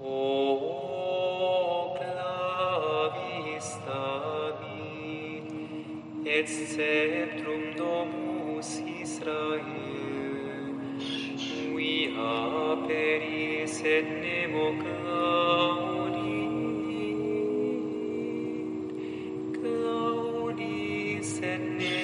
[0.00, 5.46] O clavis David,
[6.26, 9.62] et sceptrum Domus Israel,
[10.98, 16.42] qui aperis et nemo claudi,
[19.54, 22.03] claudis et nemo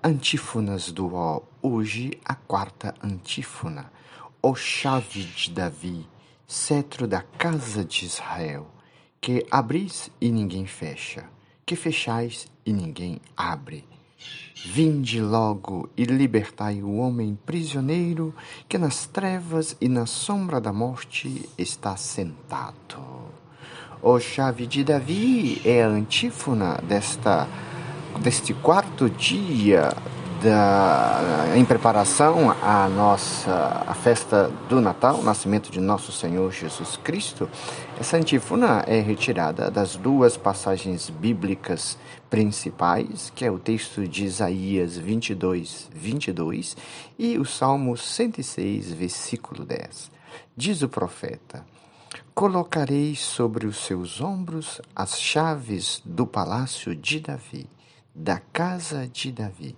[0.00, 3.90] Antífonas do Ó, hoje a quarta antífona.
[4.40, 6.08] Ó chave de Davi,
[6.46, 8.68] cetro da casa de Israel,
[9.20, 11.24] que abris e ninguém fecha,
[11.66, 13.84] que fechais e ninguém abre.
[14.64, 18.32] Vinde logo e libertai o homem prisioneiro
[18.68, 23.02] que nas trevas e na sombra da morte está sentado.
[24.00, 27.48] O chave de Davi é a antífona desta,
[28.20, 29.92] deste quarto dia
[30.42, 36.96] da, em preparação à nossa à festa do Natal, o nascimento de nosso Senhor Jesus
[36.96, 37.48] Cristo.
[37.98, 41.98] Essa antífona é retirada das duas passagens bíblicas
[42.30, 46.76] principais, que é o texto de Isaías 22, 22
[47.18, 50.10] e o Salmo 106, versículo 10.
[50.56, 51.64] Diz o profeta:
[52.34, 57.66] Colocarei sobre os seus ombros as chaves do palácio de Davi,
[58.14, 59.76] da casa de Davi.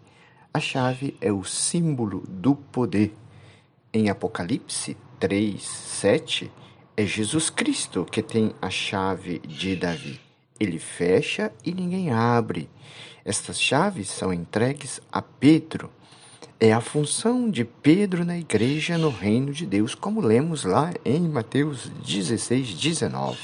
[0.53, 3.15] A chave é o símbolo do poder.
[3.93, 6.51] Em Apocalipse 3, 7,
[6.97, 10.21] é Jesus Cristo que tem a chave de Davi.
[10.59, 12.69] Ele fecha e ninguém abre.
[13.25, 15.91] Estas chaves são entregues a Pedro.
[16.59, 21.21] É a função de Pedro na igreja no reino de Deus, como lemos lá em
[21.21, 23.39] Mateus 16, 19.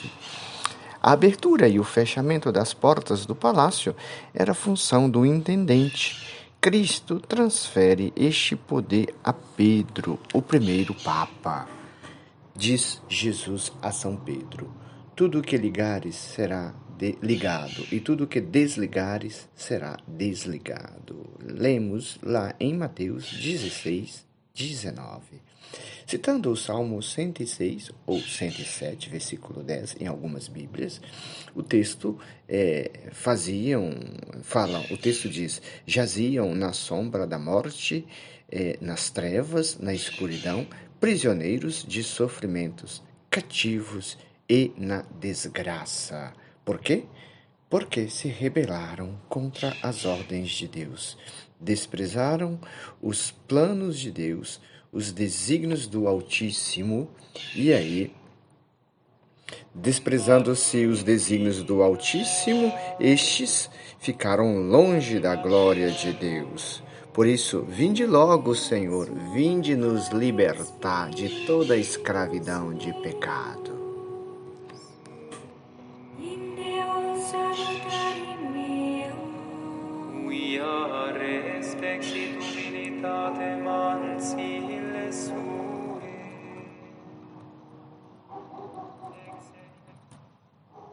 [1.06, 3.94] A abertura e o fechamento das portas do palácio
[4.34, 6.50] era função do intendente.
[6.60, 11.68] Cristo transfere este poder a Pedro, o primeiro Papa.
[12.56, 14.68] Diz Jesus a São Pedro:
[15.14, 16.74] Tudo que ligares será
[17.22, 21.24] ligado, e tudo que desligares será desligado.
[21.40, 25.40] Lemos lá em Mateus 16, 19.
[26.06, 31.00] Citando o Salmo 106 ou 107, versículo 10, em algumas Bíblias,
[31.52, 32.16] o texto
[32.48, 33.90] é, faziam,
[34.40, 38.06] falam, o texto diz, jaziam na sombra da morte,
[38.48, 40.64] é, nas trevas, na escuridão,
[41.00, 44.16] prisioneiros de sofrimentos, cativos
[44.48, 46.32] e na desgraça.
[46.64, 47.02] Por quê?
[47.68, 51.18] Porque se rebelaram contra as ordens de Deus,
[51.60, 52.60] desprezaram
[53.02, 54.60] os planos de Deus,
[54.96, 57.06] os desígnios do Altíssimo,
[57.54, 58.10] e aí,
[59.74, 63.68] desprezando-se os desígnios do Altíssimo, estes
[63.98, 66.82] ficaram longe da glória de Deus.
[67.12, 73.76] Por isso, vinde logo, Senhor, vinde nos libertar de toda a escravidão de pecado.
[80.56, 83.62] Quia respexit humilitatem